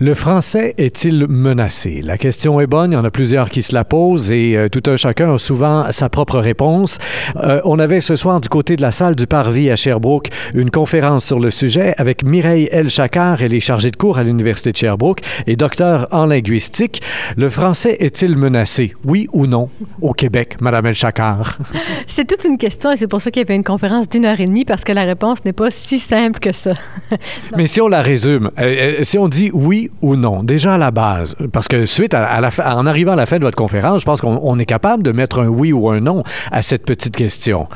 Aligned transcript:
Le 0.00 0.14
français 0.14 0.76
est-il 0.78 1.26
menacé? 1.26 2.02
La 2.04 2.18
question 2.18 2.60
est 2.60 2.68
bonne, 2.68 2.92
il 2.92 2.94
y 2.94 2.96
en 2.96 3.04
a 3.04 3.10
plusieurs 3.10 3.50
qui 3.50 3.62
se 3.62 3.74
la 3.74 3.82
posent 3.82 4.30
et 4.30 4.56
euh, 4.56 4.68
tout 4.68 4.88
un 4.88 4.94
chacun 4.94 5.34
a 5.34 5.38
souvent 5.38 5.90
sa 5.90 6.08
propre 6.08 6.38
réponse. 6.38 6.98
Euh, 7.34 7.60
on 7.64 7.80
avait 7.80 8.00
ce 8.00 8.14
soir 8.14 8.40
du 8.40 8.48
côté 8.48 8.76
de 8.76 8.80
la 8.82 8.92
salle 8.92 9.16
du 9.16 9.26
Parvis 9.26 9.72
à 9.72 9.74
Sherbrooke 9.74 10.28
une 10.54 10.70
conférence 10.70 11.24
sur 11.24 11.40
le 11.40 11.50
sujet 11.50 11.94
avec 11.98 12.22
Mireille 12.22 12.68
El 12.70 12.90
Chakar, 12.90 13.42
elle 13.42 13.52
est 13.52 13.58
chargée 13.58 13.90
de 13.90 13.96
cours 13.96 14.18
à 14.18 14.22
l'Université 14.22 14.70
de 14.70 14.76
Sherbrooke 14.76 15.20
et 15.48 15.56
docteur 15.56 16.06
en 16.12 16.26
linguistique. 16.26 17.02
Le 17.36 17.50
français 17.50 17.96
est-il 17.98 18.36
menacé? 18.36 18.94
Oui 19.04 19.26
ou 19.32 19.48
non 19.48 19.68
au 20.00 20.12
Québec, 20.12 20.58
Madame 20.60 20.86
El 20.86 20.94
Chakar? 20.94 21.58
C'est 22.06 22.24
toute 22.24 22.44
une 22.44 22.56
question 22.56 22.92
et 22.92 22.96
c'est 22.96 23.08
pour 23.08 23.20
ça 23.20 23.32
qu'il 23.32 23.42
y 23.42 23.44
avait 23.44 23.56
une 23.56 23.64
conférence 23.64 24.08
d'une 24.08 24.26
heure 24.26 24.38
et 24.38 24.46
demie 24.46 24.64
parce 24.64 24.84
que 24.84 24.92
la 24.92 25.02
réponse 25.02 25.44
n'est 25.44 25.52
pas 25.52 25.72
si 25.72 25.98
simple 25.98 26.38
que 26.38 26.52
ça. 26.52 26.74
Mais 27.56 27.66
si 27.66 27.80
on 27.80 27.88
la 27.88 28.00
résume, 28.00 28.52
euh, 28.60 29.02
si 29.02 29.18
on 29.18 29.26
dit 29.26 29.50
oui 29.52 29.87
ou 30.02 30.16
non, 30.16 30.42
déjà 30.42 30.74
à 30.74 30.78
la 30.78 30.90
base? 30.90 31.36
Parce 31.52 31.68
que 31.68 31.86
suite 31.86 32.14
à, 32.14 32.40
la, 32.40 32.50
en 32.74 32.86
arrivant 32.86 33.12
à 33.12 33.16
la 33.16 33.26
fin 33.26 33.38
de 33.38 33.44
votre 33.44 33.56
conférence, 33.56 34.00
je 34.00 34.06
pense 34.06 34.20
qu'on 34.20 34.58
est 34.58 34.66
capable 34.66 35.02
de 35.02 35.12
mettre 35.12 35.40
un 35.40 35.48
oui 35.48 35.72
ou 35.72 35.88
un 35.88 36.00
non 36.00 36.20
à 36.50 36.62
cette 36.62 36.84
petite 36.84 37.16
question. 37.16 37.68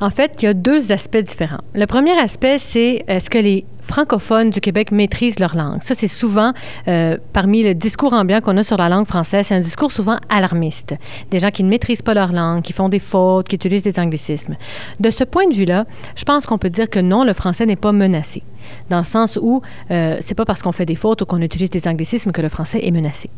En 0.00 0.10
fait, 0.10 0.42
il 0.42 0.44
y 0.44 0.48
a 0.48 0.54
deux 0.54 0.92
aspects 0.92 1.16
différents. 1.16 1.62
Le 1.74 1.86
premier 1.86 2.18
aspect, 2.18 2.58
c'est 2.58 3.04
est-ce 3.08 3.30
que 3.30 3.38
les 3.38 3.64
francophones 3.86 4.50
du 4.50 4.60
Québec 4.60 4.92
maîtrisent 4.92 5.38
leur 5.38 5.56
langue. 5.56 5.82
Ça, 5.82 5.94
c'est 5.94 6.08
souvent 6.08 6.52
euh, 6.88 7.16
parmi 7.32 7.62
le 7.62 7.74
discours 7.74 8.12
ambiant 8.12 8.40
qu'on 8.40 8.56
a 8.56 8.64
sur 8.64 8.76
la 8.76 8.88
langue 8.88 9.06
française, 9.06 9.46
c'est 9.46 9.54
un 9.54 9.60
discours 9.60 9.92
souvent 9.92 10.18
alarmiste. 10.28 10.94
Des 11.30 11.38
gens 11.38 11.50
qui 11.50 11.62
ne 11.62 11.68
maîtrisent 11.68 12.02
pas 12.02 12.14
leur 12.14 12.32
langue, 12.32 12.62
qui 12.62 12.72
font 12.72 12.88
des 12.88 12.98
fautes, 12.98 13.48
qui 13.48 13.56
utilisent 13.56 13.82
des 13.82 13.98
anglicismes. 13.98 14.56
De 15.00 15.10
ce 15.10 15.24
point 15.24 15.46
de 15.48 15.54
vue-là, 15.54 15.86
je 16.16 16.24
pense 16.24 16.46
qu'on 16.46 16.58
peut 16.58 16.70
dire 16.70 16.90
que 16.90 16.98
non, 16.98 17.24
le 17.24 17.32
français 17.32 17.66
n'est 17.66 17.76
pas 17.76 17.92
menacé, 17.92 18.42
dans 18.90 18.98
le 18.98 19.04
sens 19.04 19.38
où 19.40 19.62
euh, 19.90 20.16
c'est 20.20 20.34
pas 20.34 20.44
parce 20.44 20.62
qu'on 20.62 20.72
fait 20.72 20.86
des 20.86 20.96
fautes 20.96 21.22
ou 21.22 21.26
qu'on 21.26 21.40
utilise 21.40 21.70
des 21.70 21.88
anglicismes 21.88 22.32
que 22.32 22.42
le 22.42 22.48
français 22.48 22.80
est 22.82 22.90
menacé. 22.90 23.30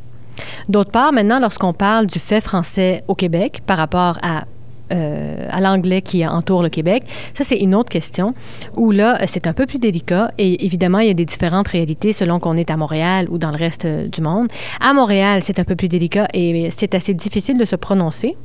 D'autre 0.69 0.91
part, 0.91 1.13
maintenant, 1.13 1.41
lorsqu'on 1.41 1.73
parle 1.73 2.07
du 2.07 2.19
fait 2.19 2.41
français 2.41 3.03
au 3.09 3.15
Québec 3.15 3.63
par 3.67 3.77
rapport 3.77 4.19
à 4.23 4.45
euh, 4.93 5.47
à 5.51 5.61
l'anglais 5.61 6.03
qui 6.03 6.27
entoure 6.27 6.63
le 6.63 6.69
Québec. 6.69 7.05
Ça, 7.35 7.45
c'est 7.45 7.59
une 7.59 7.75
autre 7.75 7.91
question 7.91 8.35
où 8.77 8.91
là, 8.91 9.19
c'est 9.27 9.47
un 9.47 9.53
peu 9.53 9.67
plus 9.67 9.79
délicat 9.79 10.31
et 10.39 10.65
évidemment, 10.65 11.01
il 11.01 11.09
y 11.09 11.11
a 11.11 11.15
des 11.15 11.25
différentes 11.25 11.69
réalités 11.69 12.13
selon 12.13 12.39
qu'on 12.39 12.57
est 12.57 12.71
à 12.71 12.77
Montréal 12.77 13.27
ou 13.31 13.39
dans 13.39 13.51
le 13.51 13.59
reste 13.59 13.85
euh, 13.85 14.07
du 14.07 14.21
monde. 14.21 14.49
À 14.81 14.95
Montréal, 14.95 15.43
c'est 15.43 15.59
un 15.59 15.65
peu 15.65 15.77
plus 15.77 15.89
délicat 15.89 16.29
et 16.33 16.71
c'est 16.71 16.95
assez 16.95 17.15
difficile 17.15 17.59
de 17.59 17.65
se 17.65 17.77
prononcer. 17.77 18.37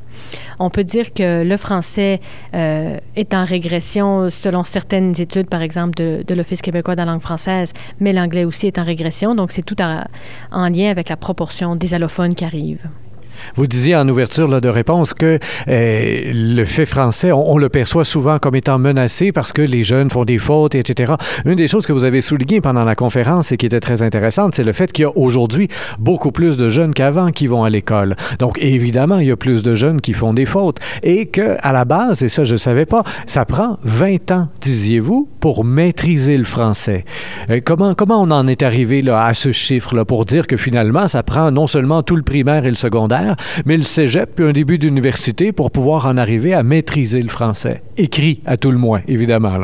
On 0.59 0.69
peut 0.69 0.83
dire 0.83 1.13
que 1.13 1.44
le 1.44 1.58
français 1.58 2.19
euh, 2.53 2.97
est 3.16 3.33
en 3.33 3.45
régression 3.45 4.30
selon 4.30 4.63
certaines 4.63 5.19
études, 5.19 5.47
par 5.47 5.61
exemple, 5.61 5.95
de 5.95 6.33
l'Office 6.33 6.61
québécois 6.61 6.95
de 6.95 7.00
la 7.00 7.05
langue 7.05 7.22
française, 7.22 7.73
mais 8.00 8.13
l'anglais 8.13 8.45
aussi 8.45 8.67
est 8.67 8.78
en 8.78 8.83
régression, 8.83 9.33
donc 9.33 9.52
c'est 9.52 9.63
tout 9.63 9.78
en 9.81 10.69
lien 10.69 10.89
avec 10.89 11.09
la 11.09 11.17
proportion 11.17 11.75
des 11.75 11.94
allophones 11.94 12.33
qui 12.33 12.45
arrivent. 12.45 12.88
Vous 13.55 13.67
disiez 13.67 13.95
en 13.95 14.08
ouverture 14.08 14.47
là, 14.47 14.61
de 14.61 14.69
réponse 14.69 15.13
que 15.13 15.39
euh, 15.67 16.31
le 16.33 16.66
fait 16.66 16.86
français, 16.86 17.31
on, 17.31 17.58
le 17.58 17.69
perçoit 17.69 18.05
souvent 18.05 18.39
comme 18.39 18.55
étant 18.55 18.80
menacé 18.80 19.31
parce 19.31 19.53
que 19.53 19.61
les 19.61 19.83
jeunes 19.83 20.09
font 20.09 20.25
des 20.25 20.38
fautes, 20.38 20.75
etc. 20.75 21.13
Une 21.45 21.55
des 21.55 21.67
choses 21.67 21.85
que 21.85 21.94
vous 21.94 22.03
avez 22.03 22.22
soulignées 22.22 22.61
pendant 22.61 22.83
la 22.83 22.95
conférence 22.95 23.52
et 23.52 23.58
qui 23.58 23.66
était 23.66 23.80
très 23.80 24.02
intéressante, 24.02 24.55
c'est 24.55 24.63
le 24.63 24.73
fait 24.73 24.91
qu'il 24.91 25.03
y 25.03 25.05
a 25.05 25.17
aujourd'hui 25.17 25.67
beaucoup 26.00 26.31
plus 26.31 26.58
de 26.58 26.69
jeunes 26.69 26.94
qu'avant 26.94 27.31
qui 27.31 27.47
vont 27.47 27.63
à 27.63 27.69
l'école. 27.69 28.16
Donc, 28.39 28.58
évidemment, 28.61 29.19
il 29.19 29.27
y 29.27 29.31
a 29.31 29.38
plus 29.38 29.63
de 29.63 29.75
jeunes 29.75 30.02
qui 30.02 30.13
font 30.13 30.33
des 30.33 30.45
fautes. 30.45 30.80
Et 31.03 31.28
que, 31.28 31.57
à 31.61 31.72
la 31.72 31.85
base, 31.85 32.23
et 32.23 32.30
ça, 32.30 32.44
je 32.44 32.53
ne 32.53 32.57
savais 32.57 32.85
pas, 32.85 33.03
ça 33.25 33.45
prend 33.45 33.78
20 33.83 34.31
ans, 34.31 34.47
disiez-vous, 34.61 35.30
pour 35.39 35.63
maîtriser 35.63 36.38
le 36.38 36.44
français. 36.44 37.05
Euh, 37.50 37.59
comment, 37.63 37.94
comment 37.95 38.22
on 38.22 38.31
en 38.31 38.47
est 38.47 38.63
arrivé 38.63 39.02
là, 39.02 39.25
à 39.25 39.33
ce 39.33 39.52
chiffre-là 39.52 40.05
pour 40.05 40.25
dire 40.25 40.47
que 40.47 40.57
finalement, 40.57 41.07
ça 41.07 41.23
prend 41.23 41.52
non 41.52 41.67
seulement 41.67 42.03
tout 42.03 42.16
le 42.16 42.23
primaire 42.23 42.66
et 42.66 42.69
le 42.69 42.75
secondaire, 42.75 43.32
mais 43.65 43.77
le 43.77 43.83
cégep 43.83 44.35
puis 44.35 44.45
un 44.45 44.51
début 44.51 44.77
d'université 44.77 45.51
pour 45.51 45.71
pouvoir 45.71 46.05
en 46.05 46.17
arriver 46.17 46.53
à 46.53 46.63
maîtriser 46.63 47.21
le 47.21 47.29
français. 47.29 47.81
Écrit, 47.97 48.41
à 48.45 48.57
tout 48.57 48.71
le 48.71 48.77
moins, 48.77 49.01
évidemment. 49.07 49.57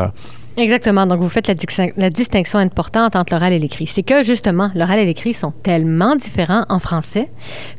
Exactement. 0.60 1.06
Donc, 1.06 1.20
vous 1.20 1.30
faites 1.30 1.48
la, 1.48 2.10
distinction 2.10 2.60
importante 2.60 3.16
entre 3.16 3.34
l'oral 3.34 3.54
et 3.54 3.60
l'écrit. 3.60 3.88
C'est 3.88 4.04
que, 4.04 4.24
justement, 4.24 4.72
l'oral 4.76 5.00
et 5.00 5.06
l'écrit 5.06 5.34
sont 5.34 5.52
tellement 5.52 6.18
différents 6.18 6.66
en 6.68 6.80
français 6.80 7.30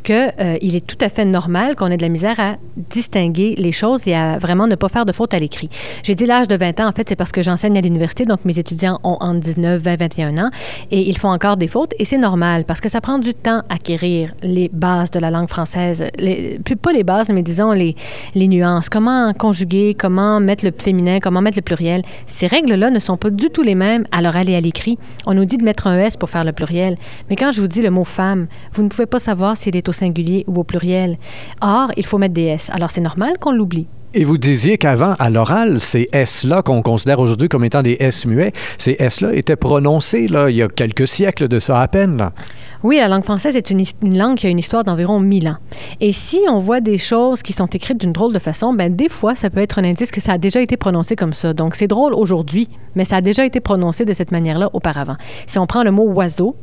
qu'il 0.02 0.14
euh, 0.14 0.56
est 0.62 0.86
tout 0.86 0.96
à 1.02 1.10
fait 1.10 1.26
normal 1.26 1.76
qu'on 1.76 1.88
ait 1.90 1.98
de 1.98 2.02
la 2.02 2.08
misère 2.08 2.40
à 2.40 2.56
distinguer 2.76 3.54
les 3.58 3.72
choses 3.72 4.08
et 4.08 4.14
à 4.14 4.38
vraiment 4.38 4.66
ne 4.66 4.76
pas 4.76 4.88
faire 4.88 5.04
de 5.04 5.12
faute 5.12 5.34
à 5.34 5.38
l'écrit. 5.38 5.68
J'ai 6.02 6.14
dit 6.14 6.24
l'âge 6.24 6.48
de 6.48 6.56
20 6.56 6.80
ans, 6.80 6.88
en 6.88 6.92
fait, 6.92 7.06
c'est 7.08 7.16
parce 7.16 7.32
que 7.32 7.42
j'enseigne 7.42 7.76
à 7.76 7.82
l'université, 7.82 8.24
donc 8.24 8.44
mes 8.46 8.58
étudiants 8.58 8.98
ont 9.04 9.18
entre 9.20 9.40
19, 9.40 9.80
20, 9.80 9.96
21 9.96 10.38
ans 10.38 10.50
et 10.90 11.08
ils 11.08 11.18
font 11.18 11.28
encore 11.30 11.58
des 11.58 11.68
fautes 11.68 11.92
et 11.98 12.06
c'est 12.06 12.18
normal 12.18 12.64
parce 12.64 12.80
que 12.80 12.88
ça 12.88 13.02
prend 13.02 13.18
du 13.18 13.34
temps 13.34 13.62
à 13.68 13.74
acquérir 13.74 14.32
les 14.42 14.70
bases 14.72 15.10
de 15.10 15.18
la 15.18 15.30
langue 15.30 15.48
française. 15.48 16.04
Les, 16.18 16.58
pas 16.80 16.92
les 16.92 17.04
bases, 17.04 17.30
mais 17.30 17.42
disons 17.42 17.72
les, 17.72 17.94
les 18.34 18.48
nuances. 18.48 18.88
Comment 18.88 19.34
conjuguer, 19.34 19.94
comment 19.98 20.40
mettre 20.40 20.64
le 20.64 20.72
féminin, 20.76 21.18
comment 21.20 21.42
mettre 21.42 21.58
le 21.58 21.62
pluriel? 21.62 22.02
Ces 22.26 22.46
règles 22.46 22.69
là 22.74 22.90
ne 22.90 22.98
sont 22.98 23.16
pas 23.16 23.30
du 23.30 23.50
tout 23.50 23.62
les 23.62 23.74
mêmes 23.74 24.04
à 24.12 24.22
l'oral 24.22 24.48
et 24.48 24.56
à 24.56 24.60
l'écrit. 24.60 24.98
On 25.26 25.34
nous 25.34 25.44
dit 25.44 25.56
de 25.56 25.64
mettre 25.64 25.86
un 25.86 25.98
S 25.98 26.16
pour 26.16 26.30
faire 26.30 26.44
le 26.44 26.52
pluriel. 26.52 26.96
Mais 27.28 27.36
quand 27.36 27.52
je 27.52 27.60
vous 27.60 27.66
dis 27.66 27.82
le 27.82 27.90
mot 27.90 28.04
femme, 28.04 28.46
vous 28.72 28.82
ne 28.82 28.88
pouvez 28.88 29.06
pas 29.06 29.18
savoir 29.18 29.56
s'il 29.56 29.76
est 29.76 29.88
au 29.88 29.92
singulier 29.92 30.44
ou 30.46 30.58
au 30.58 30.64
pluriel. 30.64 31.18
Or, 31.60 31.90
il 31.96 32.06
faut 32.06 32.18
mettre 32.18 32.34
des 32.34 32.46
S. 32.46 32.70
Alors, 32.72 32.90
c'est 32.90 33.00
normal 33.00 33.34
qu'on 33.40 33.52
l'oublie. 33.52 33.86
Et 34.12 34.24
vous 34.24 34.38
disiez 34.38 34.76
qu'avant, 34.76 35.14
à 35.20 35.30
l'oral, 35.30 35.80
ces 35.80 36.08
S-là, 36.12 36.62
qu'on 36.62 36.82
considère 36.82 37.20
aujourd'hui 37.20 37.48
comme 37.48 37.62
étant 37.62 37.82
des 37.82 37.96
S 38.00 38.26
muets, 38.26 38.52
ces 38.76 38.96
S-là 38.98 39.32
étaient 39.34 39.54
prononcés 39.54 40.26
il 40.28 40.56
y 40.56 40.62
a 40.62 40.68
quelques 40.68 41.06
siècles 41.06 41.46
de 41.46 41.60
ça 41.60 41.80
à 41.80 41.86
peine. 41.86 42.30
Oui, 42.82 42.96
la 42.96 43.08
langue 43.08 43.24
française 43.24 43.56
est 43.56 43.70
une, 43.70 43.84
langue 44.16 44.38
qui 44.38 44.46
a 44.46 44.50
une 44.50 44.58
histoire 44.58 44.84
d'environ 44.84 45.20
1000 45.20 45.48
ans. 45.48 45.56
Et 46.00 46.12
si 46.12 46.40
on 46.48 46.58
voit 46.58 46.80
des 46.80 46.96
choses 46.96 47.42
qui 47.42 47.52
sont 47.52 47.66
écrites 47.66 48.00
d'une 48.00 48.12
drôle 48.12 48.32
de 48.32 48.38
façon, 48.38 48.72
ben 48.72 48.94
des 48.94 49.10
fois, 49.10 49.34
ça 49.34 49.50
peut 49.50 49.60
être 49.60 49.78
un 49.78 49.84
indice 49.84 50.10
que 50.10 50.20
ça 50.22 50.32
a 50.32 50.38
déjà 50.38 50.62
été 50.62 50.78
prononcé 50.78 51.14
comme 51.14 51.34
ça. 51.34 51.52
Donc, 51.52 51.74
c'est 51.74 51.88
drôle 51.88 52.14
aujourd'hui, 52.14 52.68
mais 52.94 53.04
ça 53.04 53.16
a 53.16 53.20
déjà 53.20 53.44
été 53.44 53.60
prononcé 53.60 54.06
de 54.06 54.14
cette 54.14 54.32
manière-là 54.32 54.70
auparavant. 54.72 55.16
Si 55.46 55.58
on 55.58 55.66
prend 55.66 55.82
le 55.82 55.90
mot 55.90 56.04
oiseau, 56.04 56.56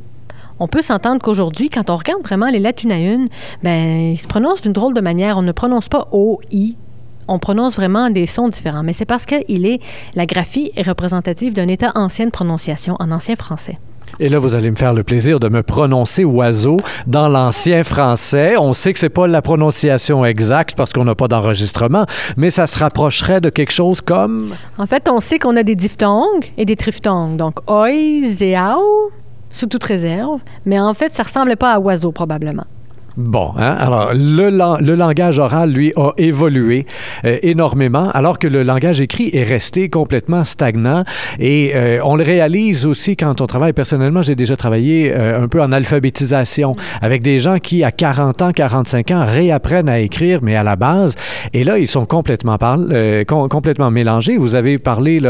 on 0.59 0.67
peut 0.67 0.81
s'entendre 0.81 1.21
qu'aujourd'hui, 1.21 1.69
quand 1.69 1.91
on 1.91 1.95
regarde 1.95 2.23
vraiment 2.23 2.49
les 2.49 2.59
lettres 2.59 2.83
une 2.83 2.91
à 2.91 2.99
une, 2.99 3.29
ben, 3.61 4.11
ils 4.13 4.17
se 4.17 4.25
prononcent 4.25 4.63
d'une 4.63 4.73
drôle 4.73 4.95
de 4.95 5.01
manière. 5.01 5.37
On 5.37 5.43
ne 5.43 5.51
prononce 5.51 5.87
pas 5.87 6.07
O, 6.11 6.41
I, 6.51 6.75
on 7.27 7.37
prononce 7.37 7.75
vraiment 7.75 8.09
des 8.09 8.25
sons 8.25 8.47
différents, 8.47 8.81
mais 8.81 8.93
c'est 8.93 9.05
parce 9.05 9.27
que 9.27 9.35
il 9.47 9.67
est, 9.67 9.81
la 10.15 10.25
graphie 10.25 10.71
est 10.75 10.87
représentative 10.87 11.53
d'un 11.53 11.67
état 11.67 11.91
ancien 11.93 12.25
de 12.25 12.31
prononciation 12.31 12.95
en 12.99 13.11
ancien 13.11 13.35
français. 13.35 13.77
Et 14.19 14.29
là, 14.29 14.39
vous 14.39 14.55
allez 14.55 14.71
me 14.71 14.75
faire 14.75 14.93
le 14.93 15.03
plaisir 15.03 15.39
de 15.39 15.49
me 15.49 15.63
prononcer 15.63 16.23
oiseau 16.25 16.77
dans 17.05 17.29
l'ancien 17.29 17.83
français. 17.83 18.55
On 18.57 18.73
sait 18.73 18.93
que 18.93 18.99
c'est 18.99 19.09
pas 19.09 19.27
la 19.27 19.41
prononciation 19.41 20.25
exacte 20.25 20.75
parce 20.75 20.91
qu'on 20.91 21.05
n'a 21.05 21.15
pas 21.15 21.27
d'enregistrement, 21.27 22.05
mais 22.35 22.49
ça 22.49 22.67
se 22.67 22.79
rapprocherait 22.79 23.41
de 23.41 23.49
quelque 23.49 23.71
chose 23.71 24.01
comme. 24.01 24.55
En 24.77 24.87
fait, 24.87 25.07
on 25.09 25.19
sait 25.19 25.39
qu'on 25.39 25.55
a 25.55 25.63
des 25.63 25.75
diphtongues 25.75 26.51
et 26.57 26.65
des 26.65 26.75
triphtongues. 26.75 27.37
Donc, 27.37 27.59
oi, 27.69 28.23
zéao, 28.25 29.11
sous 29.49 29.67
toute 29.67 29.83
réserve. 29.83 30.41
Mais 30.65 30.79
en 30.79 30.93
fait, 30.93 31.13
ça 31.13 31.23
ressemble 31.23 31.55
pas 31.55 31.73
à 31.73 31.79
oiseau, 31.79 32.11
probablement. 32.11 32.65
Bon, 33.17 33.51
hein? 33.57 33.75
alors 33.79 34.11
le, 34.13 34.95
langage 34.95 35.39
oral, 35.39 35.71
lui, 35.71 35.91
a 35.95 36.11
évolué 36.19 36.85
euh, 37.25 37.39
énormément, 37.41 38.11
alors 38.11 38.37
que 38.37 38.47
le 38.47 38.61
langage 38.61 39.01
écrit 39.01 39.31
est 39.33 39.43
resté 39.43 39.89
complètement 39.89 40.43
stagnant. 40.43 41.03
Et 41.39 41.71
euh, 41.73 41.99
on 42.03 42.15
le 42.15 42.23
réalise 42.23 42.85
aussi 42.85 43.17
quand 43.17 43.41
on 43.41 43.47
travaille. 43.47 43.73
Personnellement, 43.73 44.21
j'ai 44.21 44.35
déjà 44.35 44.55
travaillé 44.55 45.11
euh, 45.11 45.41
un 45.41 45.47
peu 45.47 45.63
en 45.63 45.71
alphabétisation 45.71 46.75
avec 47.01 47.23
des 47.23 47.39
gens 47.39 47.57
qui, 47.57 47.83
à 47.83 47.91
40 47.91 48.43
ans, 48.43 48.51
45 48.51 49.09
ans, 49.09 49.25
réapprennent 49.25 49.89
à 49.89 49.97
écrire, 49.97 50.41
mais 50.43 50.55
à 50.55 50.61
la 50.61 50.75
base. 50.75 51.15
Et 51.53 51.63
là, 51.63 51.79
ils 51.79 51.87
sont 51.87 52.05
complètement, 52.05 52.57
complètement 53.25 53.89
mélangés. 53.89 54.37
Vous 54.37 54.53
avez 54.53 54.77
parlé 54.77 55.21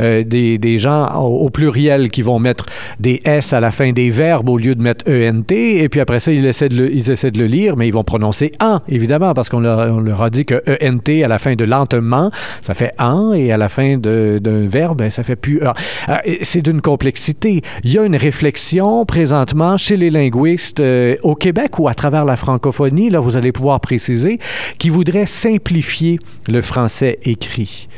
des, 0.00 0.78
gens 0.78 1.14
au, 1.22 1.48
pluriel 1.50 2.10
qui 2.10 2.22
vont 2.22 2.40
mettre 2.40 2.66
des 2.98 3.20
S 3.24 3.52
à 3.52 3.60
la 3.60 3.70
fin 3.70 3.92
des 3.92 4.10
verbes 4.10 4.48
au 4.48 4.58
lieu 4.58 4.74
de 4.74 4.82
mettre 4.82 5.08
ENT. 5.08 5.52
Et 5.52 5.88
puis 5.88 6.00
après 6.00 6.18
ça, 6.18 6.32
ils 6.32 6.44
essaient 6.44 6.68
de 6.68 6.76
le, 6.76 6.92
ils 6.92 7.04
de 7.35 7.35
le 7.36 7.46
lire, 7.46 7.76
mais 7.76 7.88
ils 7.88 7.92
vont 7.92 8.04
prononcer 8.04 8.52
en, 8.60 8.80
évidemment, 8.88 9.34
parce 9.34 9.48
qu'on 9.48 9.60
leur, 9.60 10.22
a 10.22 10.30
dit 10.30 10.44
que 10.44 10.62
ENT 10.82 11.24
à 11.24 11.28
la 11.28 11.38
fin 11.38 11.54
de 11.54 11.64
lentement, 11.64 12.30
ça 12.62 12.74
fait 12.74 12.92
en, 12.98 13.32
et 13.32 13.52
à 13.52 13.56
la 13.56 13.68
fin 13.68 13.96
d'un 13.96 14.66
verbe, 14.66 14.98
ben, 14.98 15.10
ça 15.10 15.22
fait 15.22 15.36
plus. 15.36 15.60
Euh, 15.62 15.72
c'est 16.42 16.62
d'une 16.62 16.80
complexité. 16.80 17.62
Il 17.84 17.92
y 17.92 17.98
a 17.98 18.04
une 18.04 18.16
réflexion 18.16 19.04
présentement 19.04 19.76
chez 19.76 19.96
les 19.96 20.10
linguistes 20.10 20.80
euh, 20.80 21.16
au 21.22 21.34
Québec 21.34 21.78
ou 21.78 21.88
à 21.88 21.94
travers 21.94 22.24
la 22.24 22.36
francophonie, 22.36 23.10
là, 23.10 23.20
vous 23.20 23.36
allez 23.36 23.52
pouvoir 23.52 23.80
préciser, 23.80 24.38
qui 24.78 24.90
voudrait 24.90 25.26
simplifier 25.26 26.18
le 26.48 26.62
français 26.62 27.18
écrit. 27.24 27.88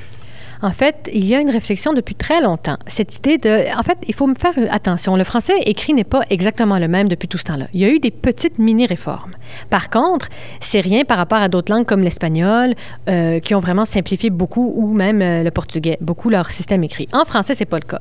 En 0.62 0.72
fait, 0.72 1.08
il 1.12 1.24
y 1.24 1.34
a 1.34 1.40
une 1.40 1.50
réflexion 1.50 1.92
depuis 1.92 2.14
très 2.14 2.40
longtemps. 2.40 2.78
Cette 2.86 3.16
idée 3.16 3.38
de... 3.38 3.66
En 3.78 3.82
fait, 3.82 3.98
il 4.06 4.14
faut 4.14 4.26
me 4.26 4.34
faire 4.34 4.54
attention. 4.70 5.16
Le 5.16 5.24
français 5.24 5.54
écrit 5.64 5.94
n'est 5.94 6.04
pas 6.04 6.22
exactement 6.30 6.78
le 6.78 6.88
même 6.88 7.08
depuis 7.08 7.28
tout 7.28 7.38
ce 7.38 7.44
temps-là. 7.44 7.68
Il 7.72 7.80
y 7.80 7.84
a 7.84 7.88
eu 7.88 7.98
des 8.00 8.10
petites 8.10 8.58
mini-réformes. 8.58 9.32
Par 9.70 9.90
contre, 9.90 10.28
c'est 10.60 10.80
rien 10.80 11.04
par 11.04 11.16
rapport 11.18 11.38
à 11.38 11.48
d'autres 11.48 11.72
langues 11.72 11.86
comme 11.86 12.02
l'espagnol, 12.02 12.74
euh, 13.08 13.40
qui 13.40 13.54
ont 13.54 13.60
vraiment 13.60 13.84
simplifié 13.84 14.30
beaucoup, 14.30 14.72
ou 14.76 14.92
même 14.92 15.22
euh, 15.22 15.42
le 15.42 15.50
portugais, 15.50 15.98
beaucoup 16.00 16.28
leur 16.28 16.50
système 16.50 16.82
écrit. 16.84 17.08
En 17.12 17.24
français, 17.24 17.54
c'est 17.54 17.64
pas 17.64 17.78
le 17.78 17.86
cas. 17.86 17.98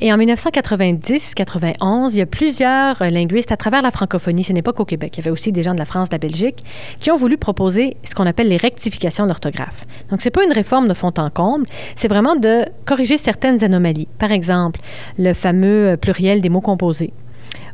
Et 0.00 0.12
en 0.12 0.18
1990-91, 0.18 2.10
il 2.12 2.18
y 2.18 2.20
a 2.20 2.26
plusieurs 2.26 3.02
euh, 3.02 3.10
linguistes 3.10 3.52
à 3.52 3.56
travers 3.56 3.82
la 3.82 3.90
francophonie, 3.90 4.44
ce 4.44 4.52
n'est 4.52 4.62
pas 4.62 4.72
qu'au 4.72 4.84
Québec, 4.84 5.14
il 5.16 5.18
y 5.18 5.22
avait 5.22 5.30
aussi 5.30 5.52
des 5.52 5.62
gens 5.62 5.74
de 5.74 5.78
la 5.78 5.84
France, 5.84 6.08
de 6.08 6.14
la 6.14 6.18
Belgique, 6.18 6.62
qui 7.00 7.10
ont 7.10 7.16
voulu 7.16 7.36
proposer 7.36 7.96
ce 8.04 8.14
qu'on 8.14 8.26
appelle 8.26 8.48
les 8.48 8.56
rectifications 8.56 9.24
de 9.24 9.28
l'orthographe. 9.28 9.86
Donc, 10.10 10.20
c'est 10.20 10.30
pas 10.30 10.44
une 10.44 10.52
réforme 10.52 10.88
de 10.88 10.94
fond 10.94 11.12
en 11.16 11.30
comble, 11.30 11.66
c'est 11.96 12.08
vraiment 12.08 12.36
de 12.36 12.64
corriger 12.84 13.18
certaines 13.18 13.64
anomalies. 13.64 14.08
Par 14.18 14.30
exemple, 14.30 14.80
le 15.18 15.32
fameux 15.32 15.88
euh, 15.88 15.96
pluriel 15.96 16.40
des 16.40 16.48
mots 16.48 16.60
composés 16.60 17.12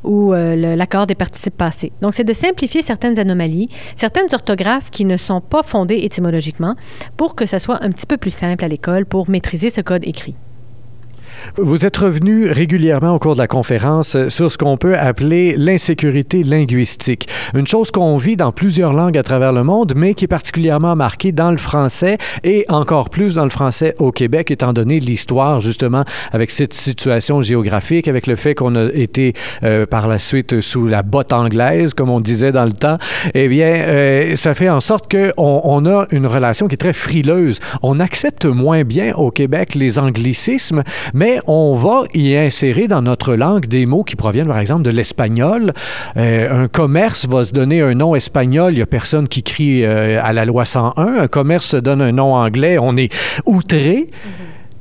ou 0.05 0.33
euh, 0.33 0.77
l'accord 0.77 1.07
des 1.07 1.15
participes 1.15 1.57
passés. 1.57 1.93
Donc, 2.01 2.15
c'est 2.15 2.25
de 2.25 2.33
simplifier 2.33 2.83
certaines 2.83 3.19
anomalies, 3.19 3.69
certaines 3.95 4.33
orthographes 4.33 4.91
qui 4.91 5.05
ne 5.05 5.17
sont 5.17 5.41
pas 5.41 5.63
fondées 5.63 6.01
étymologiquement, 6.03 6.75
pour 7.17 7.35
que 7.35 7.47
ça 7.47 7.59
soit 7.59 7.85
un 7.85 7.91
petit 7.91 8.07
peu 8.07 8.17
plus 8.17 8.33
simple 8.33 8.65
à 8.65 8.69
l'école 8.69 9.07
pour 9.07 9.31
maîtriser 9.31 9.71
ce 9.71 9.81
code 9.81 10.05
écrit. 10.05 10.35
Vous 11.57 11.85
êtes 11.85 11.97
revenu 11.97 12.51
régulièrement 12.51 13.15
au 13.15 13.19
cours 13.19 13.35
de 13.35 13.41
la 13.41 13.47
conférence 13.47 14.17
sur 14.29 14.51
ce 14.51 14.59
qu'on 14.59 14.77
peut 14.77 14.97
appeler 14.97 15.55
l'insécurité 15.57 16.43
linguistique. 16.43 17.29
Une 17.55 17.67
chose 17.67 17.91
qu'on 17.91 18.17
vit 18.17 18.37
dans 18.37 18.53
plusieurs 18.53 18.93
langues 18.93 19.19
à 19.19 19.23
travers 19.23 19.53
le 19.53 19.63
monde, 19.63 19.93
mais 19.97 20.15
qui 20.15 20.25
est 20.25 20.29
particulièrement 20.29 20.97
marquée 20.97 21.33
dans 21.33 21.51
le 21.51 21.57
français 21.57 22.19
et 22.45 22.65
encore 22.69 23.11
plus 23.11 23.35
dans 23.35 23.45
le 23.45 23.51
français 23.51 23.95
au 23.99 24.13
Québec, 24.13 24.51
étant 24.51 24.73
donné 24.73 25.01
l'histoire, 25.01 25.61
justement, 25.61 26.05
avec 26.33 26.51
cette 26.51 26.75
situation 26.75 27.43
géographique, 27.43 28.09
avec 28.09 28.27
le 28.27 28.37
fait 28.37 28.55
qu'on 28.55 28.75
a 28.75 28.93
été 28.93 29.35
euh, 29.63 29.87
par 29.87 30.09
la 30.09 30.19
suite 30.19 30.61
sous 30.61 30.87
la 30.87 31.03
botte 31.03 31.33
anglaise, 31.33 31.95
comme 31.95 32.09
on 32.09 32.21
disait 32.21 32.53
dans 32.53 32.65
le 32.65 32.73
temps. 32.73 32.99
Eh 33.35 33.49
bien, 33.49 33.67
euh, 33.67 34.37
ça 34.37 34.55
fait 34.55 34.69
en 34.69 34.81
sorte 34.81 35.11
qu'on 35.11 35.61
on 35.65 35.87
a 35.87 36.07
une 36.11 36.27
relation 36.27 36.69
qui 36.69 36.75
est 36.75 36.79
très 36.79 36.93
frileuse. 36.93 37.61
On 37.83 38.01
accepte 38.01 38.47
moins 38.47 38.85
bien 38.85 39.15
au 39.15 39.31
Québec 39.31 39.75
les 39.75 39.99
anglicismes, 39.99 40.83
mais 41.15 41.32
on 41.47 41.75
va 41.75 42.05
y 42.15 42.37
insérer 42.37 42.89
dans 42.89 43.03
notre 43.03 43.35
langue 43.35 43.67
des 43.67 43.87
mots 43.87 44.05
qui 44.05 44.17
proviennent, 44.17 44.49
par 44.49 44.59
exemple, 44.59 44.83
de 44.83 44.91
l'espagnol. 44.91 45.73
Euh, 46.17 46.65
un 46.65 46.69
commerce 46.69 47.27
va 47.27 47.45
se 47.45 47.53
donner 47.53 47.81
un 47.81 47.95
nom 47.95 48.15
espagnol, 48.15 48.73
il 48.73 48.77
n'y 48.77 48.83
a 48.83 48.87
personne 48.87 49.29
qui 49.29 49.43
crie 49.43 49.85
euh, 49.85 50.21
à 50.23 50.33
la 50.33 50.45
loi 50.45 50.65
101. 50.65 50.95
Un 50.97 51.29
commerce 51.29 51.67
se 51.67 51.77
donne 51.77 52.03
un 52.03 52.13
nom 52.13 52.35
anglais, 52.35 52.79
on 52.81 52.97
est 52.97 53.13
outré. 53.47 54.11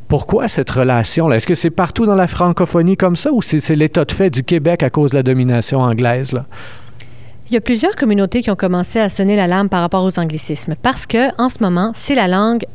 Pourquoi 0.07 0.47
cette 0.47 0.69
relation-là? 0.69 1.37
Est-ce 1.37 1.47
que 1.47 1.55
c'est 1.55 1.69
partout 1.69 2.05
dans 2.05 2.15
la 2.15 2.27
francophonie 2.27 2.97
comme 2.97 3.15
ça 3.15 3.31
ou 3.31 3.41
c'est 3.41 3.75
l'état 3.75 4.03
de 4.03 4.11
fait 4.11 4.29
du 4.29 4.43
Québec 4.43 4.83
à 4.83 4.89
cause 4.89 5.11
de 5.11 5.15
la 5.15 5.23
domination 5.23 5.79
anglaise? 5.79 6.33
Il 7.49 7.53
y 7.53 7.57
a 7.57 7.61
plusieurs 7.61 7.95
communautés 7.95 8.41
qui 8.41 8.49
ont 8.49 8.55
commencé 8.55 8.99
à 8.99 9.09
sonner 9.09 9.35
l'alarme 9.35 9.67
par 9.67 9.81
rapport 9.81 10.03
aux 10.03 10.19
anglicismes 10.19 10.75
parce 10.81 11.05
que, 11.05 11.29
en 11.41 11.49
ce 11.49 11.57
moment, 11.61 11.91
c'est 11.95 12.15
la 12.15 12.29
langue 12.29 12.65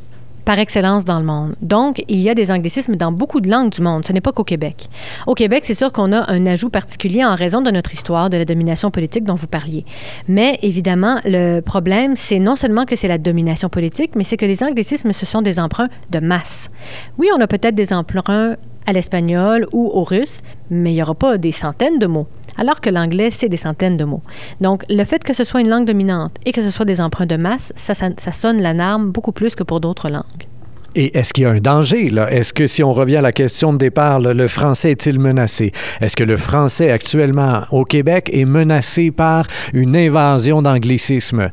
par 0.47 0.61
excellence 0.61 1.05
dans 1.05 1.19
le 1.19 1.25
monde. 1.25 1.57
Donc, 1.61 2.05
il 2.09 2.21
y 2.21 2.31
a 2.31 2.35
des 2.35 2.53
anglicismes 2.53 2.95
dans 2.95 3.11
beaucoup 3.11 3.41
de 3.41 3.51
langues 3.51 3.71
du 3.71 3.83
monde. 3.83 4.07
Ce 4.07 4.13
n'est 4.13 4.21
pas 4.21 4.31
qu'au 4.31 4.45
Québec. 4.45 4.89
Au 5.27 5.35
Québec, 5.35 5.65
c'est 5.65 5.75
sûr 5.75 5.93
qu'on 5.93 6.13
a 6.13 6.31
un 6.31 6.47
ajout 6.47 6.71
particulier 6.71 7.25
en 7.25 7.35
raison 7.35 7.61
de 7.61 7.71
notre 7.73 7.93
histoire, 7.93 8.31
de 8.31 8.37
la 8.37 8.45
domination 8.45 8.93
politique 8.93 9.25
dont 9.25 9.35
vous 9.35 9.49
parliez. 9.49 9.85
Mais 10.29 10.59
évidemment, 10.63 11.21
le 11.25 11.61
problème, 11.61 12.15
c'est 12.15 12.39
non 12.39 12.55
seulement 12.55 12.85
que 12.85 12.95
c'est 12.95 13.09
la 13.09 13.19
domination 13.19 13.69
politique, 13.69 14.13
mais 14.15 14.23
c'est 14.23 14.37
que 14.37 14.47
les 14.47 14.63
anglicismes, 14.63 15.13
ce 15.13 15.27
sont 15.27 15.43
des 15.43 15.59
emprunts 15.59 15.89
de 16.11 16.21
masse. 16.21 16.71
Oui, 17.19 17.29
on 17.37 17.41
a 17.41 17.49
peut-être 17.49 17.75
des 17.75 17.93
emprunts 17.93 18.55
à 18.87 18.93
l'espagnol 18.93 19.67
ou 19.73 19.91
au 19.93 20.05
russe, 20.05 20.43
mais 20.71 20.93
il 20.93 20.95
n'y 20.95 21.03
aura 21.03 21.17
pas 21.17 21.39
des 21.39 21.51
centaines 21.51 21.99
de 21.99 22.07
mots 22.07 22.29
alors 22.59 22.81
que 22.81 22.91
l'anglais, 22.91 23.31
c'est 23.31 23.49
des 23.49 23.57
centaines 23.57 23.97
de 23.97 24.05
mots. 24.05 24.23
Donc, 24.61 24.85
le 24.89 25.05
fait 25.05 25.23
que 25.23 25.33
ce 25.33 25.45
soit 25.45 25.61
une 25.61 25.69
langue 25.69 25.87
dominante 25.87 26.33
et 26.45 26.53
que 26.53 26.63
ce 26.63 26.71
soit 26.71 26.85
des 26.85 27.01
emprunts 27.01 27.27
de 27.27 27.37
masse, 27.37 27.73
ça, 27.77 27.95
sonne 28.33 28.61
l'alarme 28.61 29.11
beaucoup 29.11 29.33
plus 29.33 29.55
que 29.55 29.63
pour 29.63 29.81
d'autres 29.81 30.09
langues. 30.09 30.47
Et 30.95 31.19
est-ce 31.19 31.35
qu'il 31.35 31.45
y 31.45 31.47
a 31.47 31.51
un 31.51 31.61
danger, 31.61 32.09
là? 32.09 32.33
Est-ce 32.33 32.55
que 32.55 32.67
si 32.67 32.83
on 32.83 32.91
revient 32.91 33.17
à 33.17 33.21
la 33.21 33.33
question 33.33 33.75
de 33.75 33.79
départ, 33.79 34.19
le 34.19 34.49
français 34.49 34.93
est-il 34.93 35.19
menacé? 35.19 35.73
Est-ce 36.01 36.17
que 36.17 36.25
le 36.25 36.39
français 36.39 36.91
actuellement 36.91 37.65
au 37.71 37.85
Québec 37.85 38.31
est 38.33 38.47
menacé 38.47 39.11
par 39.11 39.47
une 39.75 39.95
invasion 39.95 40.63
d'anglicisme? 40.63 41.51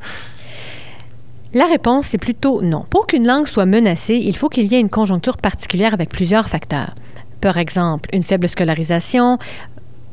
La 1.53 1.65
réponse 1.65 2.13
est 2.13 2.19
plutôt 2.19 2.61
non. 2.61 2.85
Pour 2.89 3.05
qu'une 3.05 3.27
langue 3.27 3.45
soit 3.45 3.65
menacée, 3.65 4.15
il 4.15 4.35
faut 4.35 4.49
qu'il 4.49 4.71
y 4.71 4.75
ait 4.75 4.79
une 4.79 4.89
conjoncture 4.89 5.37
particulière 5.37 5.93
avec 5.93 6.09
plusieurs 6.09 6.49
facteurs. 6.49 6.95
Par 7.41 7.57
exemple, 7.57 8.09
une 8.13 8.23
faible 8.23 8.47
scolarisation, 8.47 9.37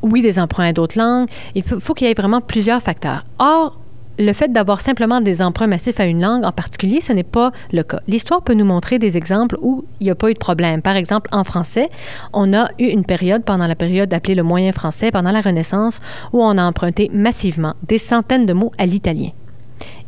oui, 0.01 0.21
des 0.21 0.39
emprunts 0.39 0.69
à 0.69 0.73
d'autres 0.73 0.97
langues. 0.97 1.27
Il 1.55 1.63
faut 1.63 1.93
qu'il 1.93 2.07
y 2.07 2.11
ait 2.11 2.13
vraiment 2.13 2.41
plusieurs 2.41 2.81
facteurs. 2.81 3.23
Or, 3.39 3.79
le 4.19 4.33
fait 4.33 4.51
d'avoir 4.51 4.81
simplement 4.81 5.21
des 5.21 5.41
emprunts 5.41 5.67
massifs 5.67 5.99
à 5.99 6.05
une 6.05 6.21
langue 6.21 6.43
en 6.43 6.51
particulier, 6.51 7.01
ce 7.01 7.13
n'est 7.13 7.23
pas 7.23 7.51
le 7.71 7.83
cas. 7.83 7.99
L'histoire 8.07 8.43
peut 8.43 8.53
nous 8.53 8.65
montrer 8.65 8.99
des 8.99 9.17
exemples 9.17 9.57
où 9.61 9.85
il 9.99 10.05
n'y 10.05 10.11
a 10.11 10.15
pas 10.15 10.29
eu 10.29 10.33
de 10.33 10.39
problème. 10.39 10.81
Par 10.81 10.95
exemple, 10.95 11.29
en 11.31 11.43
français, 11.43 11.89
on 12.33 12.53
a 12.53 12.69
eu 12.77 12.85
une 12.85 13.05
période, 13.05 13.43
pendant 13.43 13.67
la 13.67 13.75
période 13.75 14.13
appelée 14.13 14.35
le 14.35 14.43
moyen 14.43 14.71
français, 14.71 15.11
pendant 15.11 15.31
la 15.31 15.41
Renaissance, 15.41 15.99
où 16.33 16.43
on 16.43 16.57
a 16.57 16.63
emprunté 16.63 17.09
massivement 17.13 17.73
des 17.87 17.97
centaines 17.97 18.45
de 18.45 18.53
mots 18.53 18.71
à 18.77 18.85
l'italien 18.85 19.29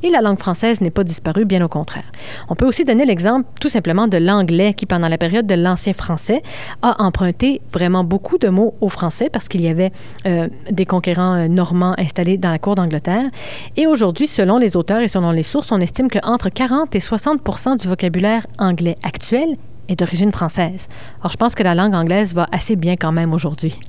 et 0.02 0.10
la 0.10 0.22
langue 0.22 0.38
française 0.38 0.82
n'est 0.82 0.92
pas 0.92 1.04
disparue, 1.04 1.46
bien 1.46 1.64
au 1.64 1.68
contraire. 1.68 2.04
On 2.50 2.56
peut 2.56 2.66
aussi 2.66 2.86
donner 2.86 3.06
l'exemple 3.06 3.48
tout 3.60 3.70
simplement 3.70 4.08
de 4.08 4.18
l'anglais 4.18 4.74
qui, 4.74 4.86
pendant 4.86 5.08
la 5.08 5.18
période 5.18 5.48
de 5.48 5.56
l'ancien 5.56 5.94
français, 5.94 6.44
a 6.82 7.02
emprunté 7.02 7.62
vraiment 7.72 8.04
beaucoup 8.04 8.38
de 8.38 8.50
mots 8.50 8.76
au 8.82 8.90
français 8.90 9.30
parce 9.32 9.48
qu'il 9.48 9.62
y 9.62 9.68
avait 9.68 9.92
euh, 10.26 10.48
des 10.70 10.86
conquérants 10.86 11.36
euh, 11.36 11.48
normands 11.48 11.96
installés 11.98 12.38
dans 12.38 12.52
la 12.52 12.60
cour 12.60 12.76
d'Angleterre. 12.76 13.30
Et 13.78 13.88
aujourd'hui, 13.88 14.28
selon 14.28 14.58
les 14.58 14.76
auteurs 14.76 15.02
et 15.02 15.08
selon 15.08 15.32
les 15.32 15.44
sources, 15.44 15.72
on 15.72 15.80
estime 15.80 16.10
qu'entre 16.10 16.50
40 16.50 16.96
et 16.96 17.00
60% 17.00 17.82
du 17.82 17.88
vocabulaire 17.88 18.46
anglais 18.60 18.98
actuel 19.04 19.56
est 19.90 20.00
d'origine 20.00 20.32
française. 20.32 20.88
Alors, 21.20 21.32
je 21.32 21.38
pense 21.38 21.56
que 21.56 21.64
la 21.64 21.76
langue 21.76 21.94
anglaise 21.94 22.34
va 22.34 22.48
assez 22.52 22.76
bien 22.76 22.96
quand 22.96 23.12
même 23.12 23.34
aujourd'hui. 23.34 23.80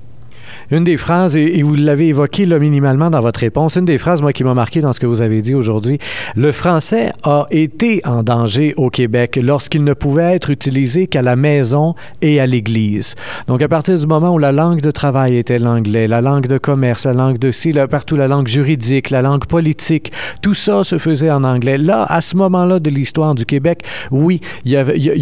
Une 0.70 0.84
des 0.84 0.96
phrases, 0.96 1.36
et, 1.36 1.62
vous 1.62 1.74
l'avez 1.74 2.08
évoqué 2.08 2.46
là, 2.46 2.58
minimalement 2.58 3.10
dans 3.10 3.20
votre 3.20 3.40
réponse, 3.40 3.76
une 3.76 3.84
des 3.84 3.98
phrases, 3.98 4.22
moi, 4.22 4.32
qui 4.32 4.44
m'a 4.44 4.54
marqué 4.54 4.80
dans 4.80 4.92
ce 4.92 5.00
que 5.00 5.06
vous 5.06 5.22
avez 5.22 5.42
dit 5.42 5.54
aujourd'hui, 5.54 5.98
le 6.36 6.52
français 6.52 7.12
a 7.22 7.46
été 7.50 8.00
en 8.04 8.22
danger 8.22 8.74
au 8.76 8.90
Québec 8.90 9.38
lorsqu'il 9.40 9.84
ne 9.84 9.94
pouvait 9.94 10.34
être 10.34 10.50
utilisé 10.50 11.06
qu'à 11.06 11.22
la 11.22 11.36
maison 11.36 11.94
et 12.22 12.40
à 12.40 12.46
l'église. 12.46 13.14
Donc, 13.46 13.62
à 13.62 13.68
partir 13.68 13.98
du 13.98 14.06
moment 14.06 14.32
où 14.32 14.38
la 14.38 14.52
langue 14.52 14.80
de 14.80 14.90
travail 14.90 15.36
était 15.36 15.58
l'anglais, 15.58 16.08
la 16.08 16.20
langue 16.20 16.46
de 16.46 16.58
commerce, 16.58 17.04
la 17.04 17.12
langue 17.12 17.38
de 17.38 17.50
ci, 17.50 17.72
partout 17.90 18.16
la 18.16 18.28
langue 18.28 18.48
juridique, 18.48 19.10
la 19.10 19.22
langue 19.22 19.46
politique, 19.46 20.12
tout 20.42 20.54
ça 20.54 20.84
se 20.84 20.98
faisait 20.98 21.30
en 21.30 21.44
anglais. 21.44 21.78
Là, 21.78 22.04
à 22.08 22.20
ce 22.20 22.36
moment-là 22.36 22.78
de 22.78 22.90
l'histoire 22.90 23.34
du 23.34 23.44
Québec, 23.44 23.82
oui, 24.10 24.40
il 24.64 24.72
y, 24.72 24.76
a, 24.76 24.80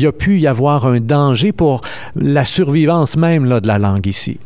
a 0.09 0.13
pu 0.13 0.39
y 0.39 0.47
avoir 0.47 0.87
un 0.87 1.01
danger 1.01 1.53
pour 1.53 1.81
la 2.17 2.45
survivance 2.45 3.17
même 3.17 3.49
de 3.49 3.67
la 3.67 3.79
langue 3.79 4.07
ici. 4.07 4.39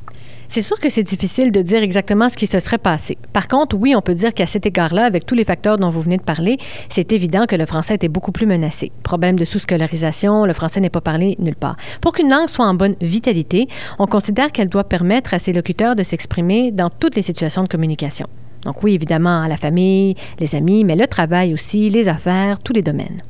C'est 0.49 0.63
sûr 0.63 0.79
que 0.79 0.91
c'est 0.91 1.03
difficile 1.03 1.51
de 1.53 1.61
dire 1.61 1.83
exactement 1.83 2.29
ce 2.29 2.37
qui 2.37 2.47
se 2.47 2.61
serait 2.61 2.79
passé. 2.79 3.19
Par 3.33 3.49
contre, 3.49 3.77
oui, 3.77 3.95
on 3.97 4.01
peut 4.01 4.15
dire 4.15 4.33
qu'à 4.33 4.47
cet 4.47 4.67
égard-là, 4.67 5.05
avec 5.05 5.27
tous 5.27 5.35
les 5.35 5.45
facteurs 5.45 5.79
dont 5.79 5.91
vous 5.91 6.01
venez 6.01 6.17
de 6.17 6.23
parler, 6.23 6.59
c'est 6.89 7.13
évident 7.13 7.47
que 7.47 7.57
le 7.57 7.67
français 7.67 7.95
était 7.95 8.09
beaucoup 8.09 8.33
plus 8.33 8.47
menacé. 8.47 8.93
Problème 9.03 9.39
de 9.39 9.45
sous-scolarisation, 9.45 10.45
le 10.45 10.53
français 10.53 10.81
n'est 10.81 10.91
pas 10.91 11.01
parlé 11.01 11.37
nulle 11.39 11.57
part. 11.57 11.77
Pour 12.01 12.13
qu'une 12.13 12.31
langue 12.31 12.49
soit 12.49 12.67
en 12.67 12.75
bonne 12.75 12.97
vitalité, 13.01 13.69
on 13.99 14.07
considère 14.07 14.53
qu'elle 14.53 14.69
doit 14.69 14.85
permettre 14.85 15.35
à 15.35 15.39
ses 15.39 15.53
locuteurs 15.53 15.97
de 15.97 16.03
s'exprimer 16.03 16.73
dans 16.73 16.91
toutes 16.91 17.17
les 17.17 17.23
situations 17.23 17.63
de 17.63 17.69
communication. 17.69 18.27
Donc 18.63 18.83
oui, 18.83 18.95
évidemment, 18.95 19.47
la 19.47 19.57
famille, 19.57 20.15
les 20.39 20.55
amis, 20.55 20.85
mais 20.85 20.97
le 20.97 21.07
travail 21.07 21.53
aussi, 21.53 21.89
les 21.91 22.09
affaires, 22.09 22.59
tous 22.59 22.73
les 22.73 22.83
domaines. 22.83 23.23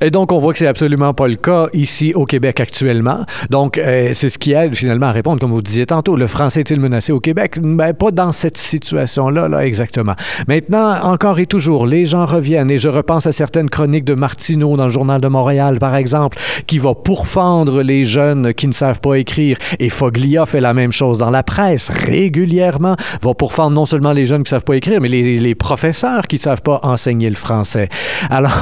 Et 0.00 0.10
donc, 0.10 0.32
on 0.32 0.38
voit 0.38 0.52
que 0.52 0.58
c'est 0.58 0.66
absolument 0.66 1.14
pas 1.14 1.28
le 1.28 1.36
cas 1.36 1.68
ici 1.72 2.12
au 2.14 2.24
Québec 2.24 2.60
actuellement. 2.60 3.24
Donc, 3.50 3.78
euh, 3.78 4.10
c'est 4.12 4.28
ce 4.28 4.38
qui 4.38 4.52
aide 4.52 4.74
finalement 4.74 5.06
à 5.06 5.12
répondre, 5.12 5.40
comme 5.40 5.52
vous 5.52 5.62
disiez 5.62 5.86
tantôt, 5.86 6.16
le 6.16 6.26
français 6.26 6.60
est-il 6.60 6.80
menacé 6.80 7.12
au 7.12 7.20
Québec? 7.20 7.58
Ben, 7.60 7.92
pas 7.94 8.10
dans 8.10 8.32
cette 8.32 8.56
situation-là, 8.56 9.48
là, 9.48 9.64
exactement. 9.64 10.14
Maintenant, 10.48 11.02
encore 11.02 11.38
et 11.38 11.46
toujours, 11.46 11.86
les 11.86 12.04
gens 12.04 12.26
reviennent, 12.26 12.70
et 12.70 12.78
je 12.78 12.88
repense 12.88 13.26
à 13.26 13.32
certaines 13.32 13.70
chroniques 13.70 14.04
de 14.04 14.14
Martineau 14.14 14.76
dans 14.76 14.86
le 14.86 14.92
Journal 14.92 15.20
de 15.20 15.28
Montréal, 15.28 15.78
par 15.78 15.94
exemple, 15.94 16.38
qui 16.66 16.78
va 16.78 16.94
pourfendre 16.94 17.82
les 17.82 18.04
jeunes 18.04 18.54
qui 18.54 18.68
ne 18.68 18.72
savent 18.72 19.00
pas 19.00 19.14
écrire. 19.14 19.56
Et 19.78 19.88
Foglia 19.88 20.46
fait 20.46 20.60
la 20.60 20.74
même 20.74 20.92
chose 20.92 21.18
dans 21.18 21.30
la 21.30 21.42
presse, 21.42 21.90
régulièrement, 21.90 22.96
va 23.22 23.34
pourfendre 23.34 23.70
non 23.70 23.86
seulement 23.86 24.12
les 24.12 24.26
jeunes 24.26 24.42
qui 24.42 24.52
ne 24.52 24.58
savent 24.58 24.64
pas 24.64 24.74
écrire, 24.74 25.00
mais 25.00 25.08
les, 25.08 25.38
les 25.38 25.54
professeurs 25.54 26.26
qui 26.26 26.36
ne 26.36 26.40
savent 26.40 26.62
pas 26.62 26.80
enseigner 26.82 27.30
le 27.30 27.36
français. 27.36 27.88
Alors, 28.30 28.58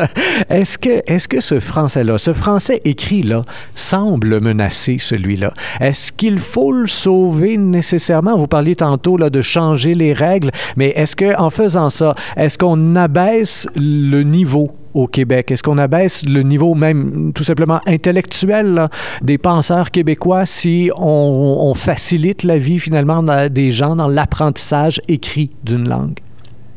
Est-ce 0.52 0.76
que, 0.76 1.02
est 1.06 1.26
que 1.26 1.40
ce 1.40 1.60
français-là, 1.60 2.18
ce 2.18 2.34
français 2.34 2.82
écrit-là, 2.84 3.46
semble 3.74 4.38
menacer 4.38 4.98
celui-là? 4.98 5.54
Est-ce 5.80 6.12
qu'il 6.12 6.38
faut 6.38 6.72
le 6.72 6.86
sauver 6.86 7.56
nécessairement? 7.56 8.36
Vous 8.36 8.46
parliez 8.46 8.76
tantôt 8.76 9.16
là, 9.16 9.30
de 9.30 9.40
changer 9.40 9.94
les 9.94 10.12
règles, 10.12 10.50
mais 10.76 10.90
est-ce 10.90 11.16
qu'en 11.16 11.48
faisant 11.48 11.88
ça, 11.88 12.14
est-ce 12.36 12.58
qu'on 12.58 12.96
abaisse 12.96 13.66
le 13.76 14.24
niveau 14.24 14.72
au 14.92 15.06
Québec? 15.06 15.50
Est-ce 15.50 15.62
qu'on 15.62 15.78
abaisse 15.78 16.26
le 16.26 16.42
niveau 16.42 16.74
même 16.74 17.32
tout 17.34 17.44
simplement 17.44 17.80
intellectuel 17.86 18.90
des 19.22 19.38
penseurs 19.38 19.90
québécois 19.90 20.44
si 20.44 20.90
on, 20.94 21.56
on 21.60 21.72
facilite 21.72 22.42
la 22.42 22.58
vie 22.58 22.78
finalement 22.78 23.22
des 23.48 23.70
gens 23.70 23.96
dans 23.96 24.08
l'apprentissage 24.08 25.00
écrit 25.08 25.48
d'une 25.64 25.88
langue? 25.88 26.18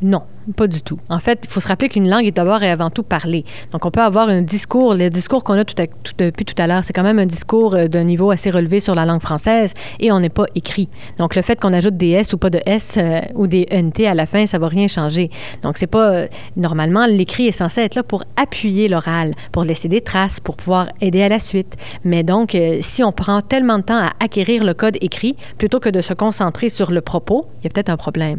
Non. 0.02 0.22
Pas 0.54 0.68
du 0.68 0.80
tout. 0.80 0.98
En 1.08 1.18
fait, 1.18 1.40
il 1.42 1.50
faut 1.50 1.58
se 1.58 1.66
rappeler 1.66 1.88
qu'une 1.88 2.08
langue 2.08 2.24
est 2.24 2.30
d'abord 2.30 2.62
et 2.62 2.70
avant 2.70 2.88
tout 2.88 3.02
parlée. 3.02 3.44
Donc, 3.72 3.84
on 3.84 3.90
peut 3.90 4.00
avoir 4.00 4.28
un 4.28 4.42
discours. 4.42 4.94
Le 4.94 5.08
discours 5.10 5.42
qu'on 5.42 5.58
a 5.58 5.64
tout 5.64 5.74
depuis 6.18 6.44
tout 6.44 6.54
à 6.58 6.68
l'heure, 6.68 6.84
c'est 6.84 6.92
quand 6.92 7.02
même 7.02 7.18
un 7.18 7.26
discours 7.26 7.74
euh, 7.74 7.88
d'un 7.88 8.04
niveau 8.04 8.30
assez 8.30 8.50
relevé 8.50 8.78
sur 8.78 8.94
la 8.94 9.04
langue 9.06 9.20
française 9.20 9.74
et 9.98 10.12
on 10.12 10.20
n'est 10.20 10.28
pas 10.28 10.44
écrit. 10.54 10.88
Donc, 11.18 11.34
le 11.34 11.42
fait 11.42 11.58
qu'on 11.58 11.72
ajoute 11.72 11.96
des 11.96 12.10
S 12.10 12.32
ou 12.32 12.38
pas 12.38 12.50
de 12.50 12.60
S 12.64 12.96
euh, 12.96 13.22
ou 13.34 13.48
des 13.48 13.66
NT 13.72 14.06
à 14.06 14.14
la 14.14 14.26
fin, 14.26 14.46
ça 14.46 14.58
va 14.58 14.68
rien 14.68 14.86
changer. 14.86 15.30
Donc, 15.62 15.78
c'est 15.78 15.88
pas. 15.88 16.12
Euh, 16.12 16.26
normalement, 16.56 17.06
l'écrit 17.06 17.48
est 17.48 17.52
censé 17.52 17.80
être 17.80 17.96
là 17.96 18.04
pour 18.04 18.22
appuyer 18.36 18.86
l'oral, 18.86 19.34
pour 19.50 19.64
laisser 19.64 19.88
des 19.88 20.00
traces, 20.00 20.38
pour 20.38 20.56
pouvoir 20.56 20.90
aider 21.00 21.22
à 21.22 21.28
la 21.28 21.40
suite. 21.40 21.74
Mais 22.04 22.22
donc, 22.22 22.56
si 22.82 23.02
on 23.02 23.10
prend 23.10 23.40
tellement 23.40 23.78
de 23.78 23.82
temps 23.82 23.98
à 24.00 24.12
acquérir 24.20 24.62
le 24.62 24.74
code 24.74 24.96
écrit 25.00 25.34
plutôt 25.58 25.80
que 25.80 25.88
de 25.88 26.00
se 26.00 26.14
concentrer 26.14 26.68
sur 26.68 26.92
le 26.92 27.00
propos, 27.00 27.48
il 27.60 27.64
y 27.64 27.66
a 27.66 27.70
peut-être 27.70 27.90
un 27.90 27.96
problème. 27.96 28.38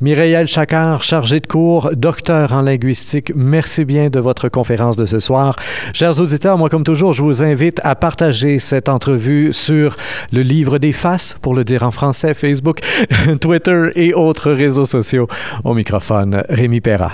Mireille 0.00 0.46
Chacard, 0.46 1.02
chargée 1.02 1.40
de 1.40 1.46
cours, 1.46 1.90
docteur 1.94 2.54
en 2.54 2.62
linguistique, 2.62 3.32
merci 3.36 3.84
bien 3.84 4.08
de 4.08 4.18
votre 4.18 4.48
conférence 4.48 4.96
de 4.96 5.04
ce 5.04 5.18
soir. 5.18 5.56
Chers 5.92 6.20
auditeurs, 6.20 6.56
moi 6.56 6.70
comme 6.70 6.84
toujours, 6.84 7.12
je 7.12 7.22
vous 7.22 7.42
invite 7.42 7.82
à 7.84 7.94
partager 7.94 8.58
cette 8.60 8.88
entrevue 8.88 9.52
sur 9.52 9.98
le 10.32 10.40
livre 10.40 10.78
des 10.78 10.92
faces, 10.92 11.36
pour 11.42 11.54
le 11.54 11.64
dire 11.64 11.82
en 11.82 11.90
français, 11.90 12.32
Facebook, 12.32 12.78
Twitter 13.42 13.90
et 13.94 14.14
autres 14.14 14.52
réseaux 14.52 14.86
sociaux. 14.86 15.28
Au 15.64 15.74
microphone, 15.74 16.44
Rémi 16.48 16.80
Perra. 16.80 17.12